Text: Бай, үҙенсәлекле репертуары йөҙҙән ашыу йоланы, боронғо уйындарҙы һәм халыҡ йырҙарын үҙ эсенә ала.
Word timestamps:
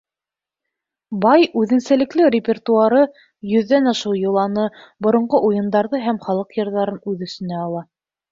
Бай, 1.25 1.43
үҙенсәлекле 1.63 2.29
репертуары 2.35 3.03
йөҙҙән 3.51 3.91
ашыу 3.93 4.17
йоланы, 4.21 4.65
боронғо 5.07 5.41
уйындарҙы 5.51 6.03
һәм 6.07 6.21
халыҡ 6.27 6.57
йырҙарын 6.61 7.01
үҙ 7.13 7.25
эсенә 7.29 7.63
ала. 7.67 7.85